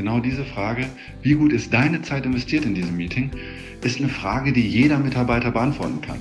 [0.00, 0.86] genau diese Frage,
[1.20, 3.30] wie gut ist deine Zeit investiert in diesem Meeting,
[3.84, 6.18] ist eine Frage, die jeder Mitarbeiter beantworten kann.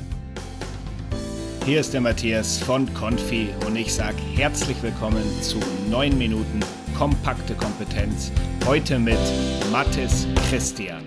[1.66, 6.60] Hier ist der Matthias von Confi und ich sage herzlich willkommen zu 9 Minuten
[6.94, 8.34] kompakte Kompetenz.
[8.66, 9.18] Heute mit
[9.71, 11.04] Mathis Christian.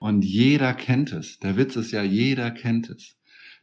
[0.00, 1.38] Und jeder kennt es.
[1.38, 3.14] Der Witz ist ja, jeder kennt es.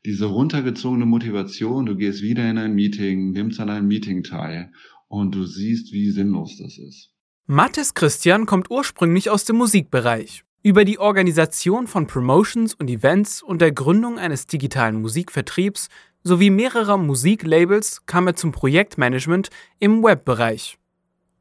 [0.05, 4.71] Diese runtergezogene Motivation, du gehst wieder in ein Meeting, nimmst an einem Meeting teil
[5.09, 7.14] und du siehst, wie sinnlos das ist.
[7.47, 10.43] Mathis Christian kommt ursprünglich aus dem Musikbereich.
[10.63, 15.89] Über die Organisation von Promotions und Events und der Gründung eines digitalen Musikvertriebs
[16.23, 20.79] sowie mehrerer Musiklabels kam er zum Projektmanagement im Webbereich.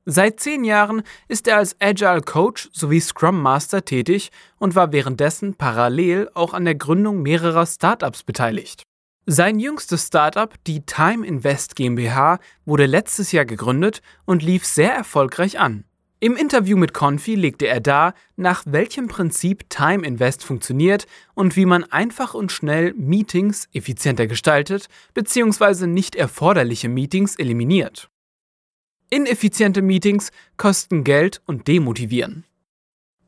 [0.04, 5.54] Seit zehn Jahren ist er als Agile Coach sowie Scrum Master tätig und war währenddessen
[5.54, 8.82] parallel auch an der Gründung mehrerer Startups beteiligt.
[9.24, 15.58] Sein jüngstes Startup, die Time Invest GmbH, wurde letztes Jahr gegründet und lief sehr erfolgreich
[15.58, 15.84] an.
[16.20, 21.66] Im Interview mit Confi legte er dar, nach welchem Prinzip Time Invest funktioniert und wie
[21.66, 25.86] man einfach und schnell Meetings effizienter gestaltet bzw.
[25.86, 28.08] nicht erforderliche Meetings eliminiert.
[29.10, 32.44] Ineffiziente Meetings kosten Geld und demotivieren.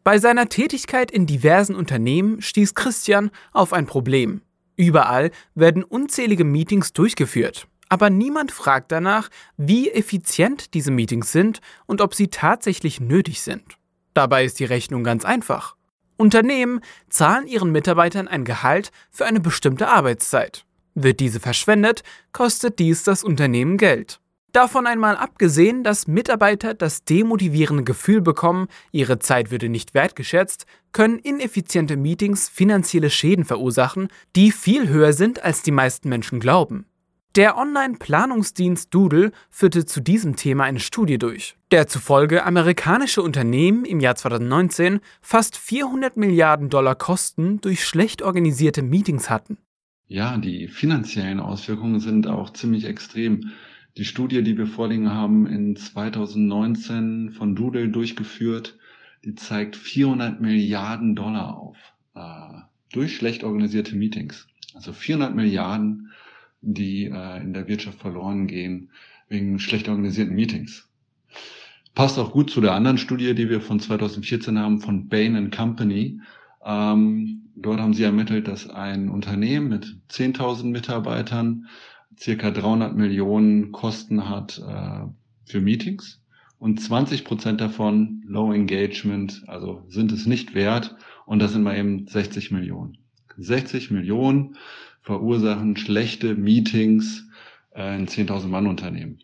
[0.02, 4.40] Bei seiner Tätigkeit in diversen Unternehmen stieß Christian auf ein Problem.
[4.76, 12.00] Überall werden unzählige Meetings durchgeführt aber niemand fragt danach, wie effizient diese Meetings sind und
[12.00, 13.78] ob sie tatsächlich nötig sind.
[14.14, 15.76] Dabei ist die Rechnung ganz einfach.
[16.16, 20.64] Unternehmen zahlen ihren Mitarbeitern ein Gehalt für eine bestimmte Arbeitszeit.
[20.94, 24.20] Wird diese verschwendet, kostet dies das Unternehmen Geld.
[24.52, 31.18] Davon einmal abgesehen, dass Mitarbeiter das demotivierende Gefühl bekommen, ihre Zeit würde nicht wertgeschätzt, können
[31.18, 36.86] ineffiziente Meetings finanzielle Schäden verursachen, die viel höher sind, als die meisten Menschen glauben.
[37.36, 44.00] Der Online-Planungsdienst Doodle führte zu diesem Thema eine Studie durch, der zufolge amerikanische Unternehmen im
[44.00, 49.58] Jahr 2019 fast 400 Milliarden Dollar Kosten durch schlecht organisierte Meetings hatten.
[50.08, 53.52] Ja, die finanziellen Auswirkungen sind auch ziemlich extrem.
[53.98, 58.78] Die Studie, die wir vorliegen haben, in 2019 von Doodle durchgeführt,
[59.26, 61.76] die zeigt 400 Milliarden Dollar auf
[62.14, 62.60] äh,
[62.94, 64.46] durch schlecht organisierte Meetings.
[64.74, 66.12] Also 400 Milliarden
[66.74, 68.90] die äh, in der Wirtschaft verloren gehen
[69.28, 70.88] wegen schlecht organisierten Meetings.
[71.94, 76.20] Passt auch gut zu der anderen Studie, die wir von 2014 haben, von Bain Company.
[76.64, 81.66] Ähm, dort haben sie ermittelt, dass ein Unternehmen mit 10.000 Mitarbeitern
[82.18, 85.06] circa 300 Millionen Kosten hat äh,
[85.44, 86.20] für Meetings
[86.58, 91.76] und 20 Prozent davon Low Engagement, also sind es nicht wert und das sind mal
[91.76, 92.98] eben 60 Millionen.
[93.38, 94.56] 60 Millionen
[95.02, 97.28] verursachen schlechte Meetings
[97.74, 99.20] äh, in 10.000 Mann Unternehmen.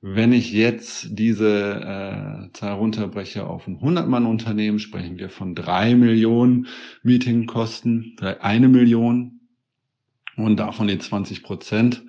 [0.00, 6.68] Wenn ich jetzt diese äh, Zahl runterbreche auf ein 100-Mann-Unternehmen, sprechen wir von drei Millionen
[7.02, 9.40] Meetingkosten, eine Million
[10.36, 12.04] und davon die 20 Prozent.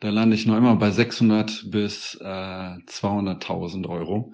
[0.00, 4.32] Da lande ich noch immer bei 600 bis äh, 200.000 Euro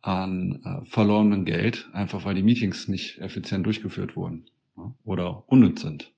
[0.00, 4.46] an äh, verlorenem Geld, einfach weil die Meetings nicht effizient durchgeführt wurden
[5.04, 6.12] oder unnütz sind.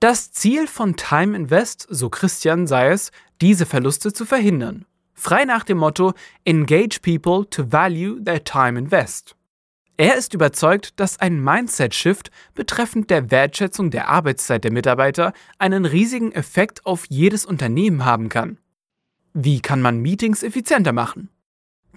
[0.00, 3.10] Das Ziel von Time Invest, so Christian, sei es,
[3.40, 4.84] diese Verluste zu verhindern.
[5.12, 6.12] Frei nach dem Motto
[6.44, 9.34] Engage people to value their time invest.
[9.96, 16.30] Er ist überzeugt, dass ein Mindset-Shift betreffend der Wertschätzung der Arbeitszeit der Mitarbeiter einen riesigen
[16.30, 18.58] Effekt auf jedes Unternehmen haben kann.
[19.34, 21.30] Wie kann man Meetings effizienter machen?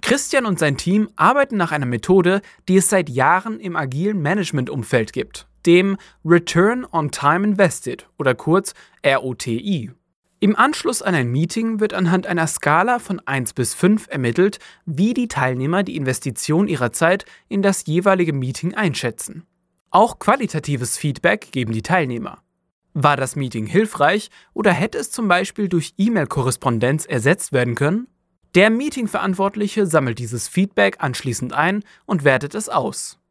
[0.00, 5.12] Christian und sein Team arbeiten nach einer Methode, die es seit Jahren im agilen Management-Umfeld
[5.12, 8.74] gibt dem Return on Time Invested oder kurz
[9.04, 9.90] ROTI.
[10.40, 15.14] Im Anschluss an ein Meeting wird anhand einer Skala von 1 bis 5 ermittelt, wie
[15.14, 19.46] die Teilnehmer die Investition ihrer Zeit in das jeweilige Meeting einschätzen.
[19.90, 22.42] Auch qualitatives Feedback geben die Teilnehmer.
[22.92, 28.08] War das Meeting hilfreich oder hätte es zum Beispiel durch E-Mail-Korrespondenz ersetzt werden können?
[28.56, 33.21] Der Meetingverantwortliche sammelt dieses Feedback anschließend ein und wertet es aus.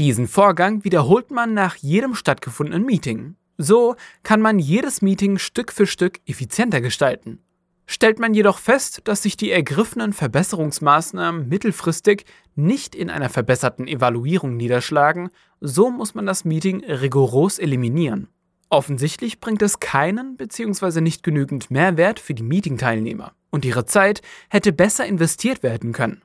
[0.00, 3.36] Diesen Vorgang wiederholt man nach jedem stattgefundenen Meeting.
[3.58, 7.40] So kann man jedes Meeting Stück für Stück effizienter gestalten.
[7.84, 12.24] Stellt man jedoch fest, dass sich die ergriffenen Verbesserungsmaßnahmen mittelfristig
[12.54, 15.28] nicht in einer verbesserten Evaluierung niederschlagen,
[15.60, 18.28] so muss man das Meeting rigoros eliminieren.
[18.70, 21.02] Offensichtlich bringt es keinen bzw.
[21.02, 26.22] nicht genügend Mehrwert für die Meeting-Teilnehmer und ihre Zeit hätte besser investiert werden können.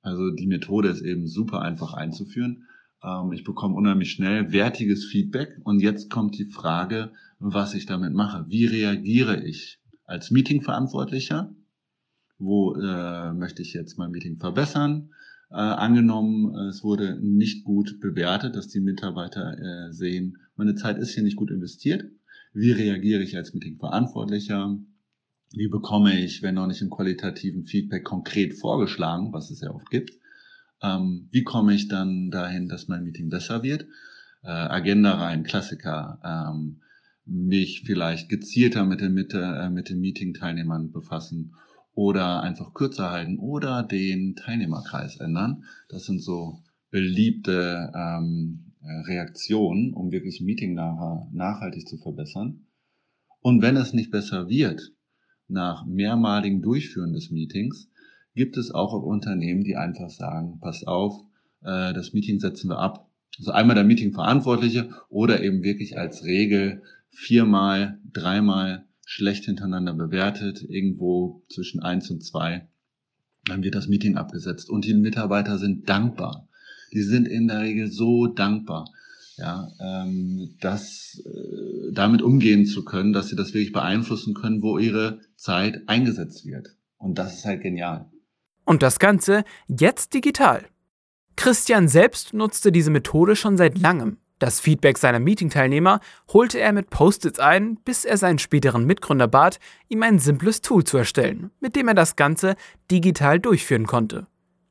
[0.00, 2.66] Also die Methode ist eben super einfach einzuführen.
[3.02, 8.12] Ähm, ich bekomme unheimlich schnell wertiges Feedback und jetzt kommt die Frage, was ich damit
[8.14, 8.46] mache.
[8.48, 11.54] Wie reagiere ich als Meetingverantwortlicher?
[12.38, 15.10] Wo äh, möchte ich jetzt mein Meeting verbessern?
[15.50, 21.14] Äh, angenommen, es wurde nicht gut bewertet, dass die Mitarbeiter äh, sehen, meine Zeit ist
[21.14, 22.04] hier nicht gut investiert.
[22.52, 24.78] Wie reagiere ich als Meetingverantwortlicher?
[25.54, 29.90] Wie bekomme ich, wenn noch nicht im qualitativen Feedback konkret vorgeschlagen, was es ja oft
[29.90, 30.12] gibt,
[30.82, 33.86] ähm, wie komme ich dann dahin, dass mein Meeting besser wird?
[34.42, 36.18] Äh, Agenda rein, Klassiker.
[36.24, 36.80] Ähm,
[37.24, 41.54] mich vielleicht gezielter mit den, mit, äh, mit den Meeting-Teilnehmern befassen
[41.94, 45.64] oder einfach kürzer halten oder den Teilnehmerkreis ändern.
[45.88, 52.66] Das sind so beliebte ähm, äh, Reaktionen, um wirklich Meeting nachher nachhaltig zu verbessern.
[53.40, 54.92] Und wenn es nicht besser wird,
[55.48, 57.88] nach mehrmaligen Durchführen des Meetings,
[58.34, 61.20] gibt es auch Unternehmen, die einfach sagen, passt auf,
[61.62, 63.08] äh, das Meeting setzen wir ab.
[63.38, 71.42] Also einmal der Meetingverantwortliche oder eben wirklich als Regel viermal, dreimal schlecht hintereinander bewertet, irgendwo
[71.48, 72.68] zwischen eins und zwei,
[73.44, 74.70] dann wird das Meeting abgesetzt.
[74.70, 76.48] Und die Mitarbeiter sind dankbar.
[76.92, 78.86] Die sind in der Regel so dankbar,
[79.36, 84.78] ja, ähm, dass äh, damit umgehen zu können, dass sie das wirklich beeinflussen können, wo
[84.78, 86.76] ihre Zeit eingesetzt wird.
[86.98, 88.11] Und das ist halt genial.
[88.72, 90.64] Und das Ganze jetzt digital.
[91.36, 94.16] Christian selbst nutzte diese Methode schon seit langem.
[94.38, 96.00] Das Feedback seiner Meeting-Teilnehmer
[96.32, 99.60] holte er mit Post-its ein, bis er seinen späteren Mitgründer bat,
[99.90, 102.56] ihm ein simples Tool zu erstellen, mit dem er das Ganze
[102.90, 104.26] digital durchführen konnte.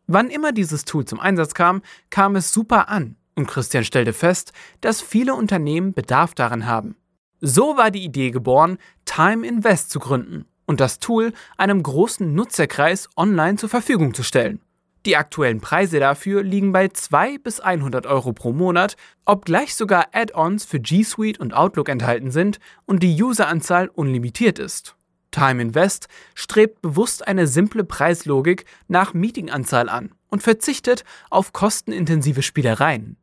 [0.07, 4.51] Wann immer dieses Tool zum Einsatz kam, kam es super an und Christian stellte fest,
[4.81, 6.95] dass viele Unternehmen Bedarf daran haben.
[7.39, 13.09] So war die Idee geboren, Time Invest zu gründen und das Tool einem großen Nutzerkreis
[13.15, 14.61] online zur Verfügung zu stellen.
[15.05, 20.63] Die aktuellen Preise dafür liegen bei 2 bis 100 Euro pro Monat, obgleich sogar Add-ons
[20.63, 24.95] für G Suite und Outlook enthalten sind und die Useranzahl unlimitiert ist.
[25.31, 33.17] Time Invest strebt bewusst eine simple Preislogik nach Meetinganzahl an und verzichtet auf kostenintensive Spielereien.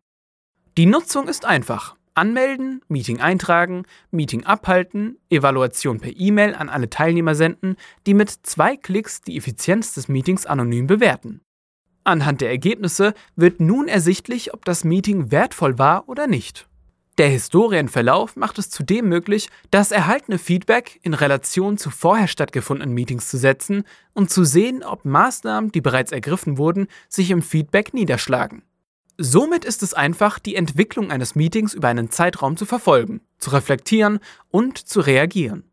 [0.77, 1.98] Die Nutzung ist einfach.
[2.19, 7.77] Anmelden, Meeting eintragen, Meeting abhalten, Evaluation per E-Mail an alle Teilnehmer senden,
[8.07, 11.43] die mit zwei Klicks die Effizienz des Meetings anonym bewerten.
[12.03, 16.67] Anhand der Ergebnisse wird nun ersichtlich, ob das Meeting wertvoll war oder nicht.
[17.19, 23.29] Der Historienverlauf macht es zudem möglich, das erhaltene Feedback in Relation zu vorher stattgefundenen Meetings
[23.29, 28.63] zu setzen und zu sehen, ob Maßnahmen, die bereits ergriffen wurden, sich im Feedback niederschlagen.
[29.21, 34.21] Somit ist es einfach, die Entwicklung eines Meetings über einen Zeitraum zu verfolgen, zu reflektieren
[34.53, 35.65] und zu reagieren.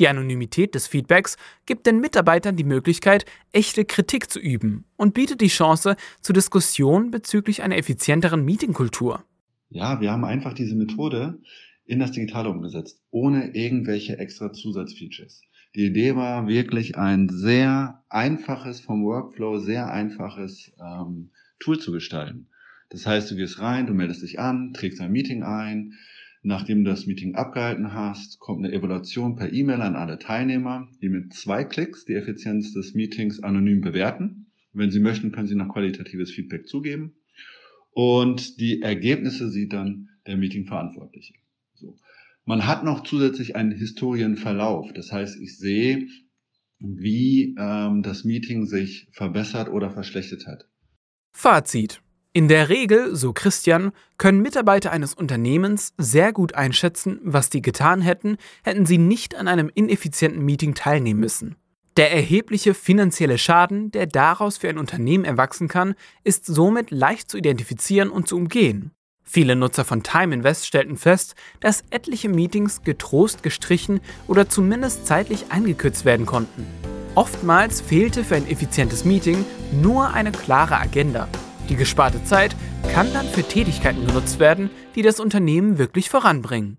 [0.00, 1.36] Die Anonymität des Feedbacks
[1.66, 7.10] gibt den Mitarbeitern die Möglichkeit, echte Kritik zu üben und bietet die Chance zur Diskussion
[7.10, 9.22] bezüglich einer effizienteren Meetingkultur.
[9.68, 11.38] Ja, wir haben einfach diese Methode
[11.84, 15.42] in das Digitale umgesetzt, ohne irgendwelche extra Zusatzfeatures.
[15.74, 22.48] Die Idee war wirklich ein sehr einfaches, vom Workflow sehr einfaches ähm, Tool zu gestalten.
[22.94, 25.94] Das heißt, du gehst rein, du meldest dich an, trägst ein Meeting ein,
[26.46, 31.08] Nachdem du das Meeting abgehalten hast, kommt eine Evaluation per E-Mail an alle Teilnehmer, die
[31.08, 34.52] mit zwei Klicks die Effizienz des Meetings anonym bewerten.
[34.74, 37.14] Wenn sie möchten, können sie noch qualitatives Feedback zugeben.
[37.92, 41.32] Und die Ergebnisse sieht dann der Meetingverantwortliche.
[41.72, 41.96] So.
[42.44, 44.92] Man hat noch zusätzlich einen Historienverlauf.
[44.92, 46.08] Das heißt, ich sehe,
[46.78, 50.68] wie ähm, das Meeting sich verbessert oder verschlechtert hat.
[51.32, 52.03] Fazit.
[52.36, 58.00] In der Regel, so Christian, können Mitarbeiter eines Unternehmens sehr gut einschätzen, was die getan
[58.00, 61.54] hätten, hätten sie nicht an einem ineffizienten Meeting teilnehmen müssen.
[61.96, 67.38] Der erhebliche finanzielle Schaden, der daraus für ein Unternehmen erwachsen kann, ist somit leicht zu
[67.38, 68.90] identifizieren und zu umgehen.
[69.22, 75.52] Viele Nutzer von Time Invest stellten fest, dass etliche Meetings getrost gestrichen oder zumindest zeitlich
[75.52, 76.66] eingekürzt werden konnten.
[77.14, 81.28] Oftmals fehlte für ein effizientes Meeting nur eine klare Agenda
[81.68, 82.54] die gesparte Zeit
[82.92, 86.78] kann dann für Tätigkeiten genutzt werden, die das Unternehmen wirklich voranbringen.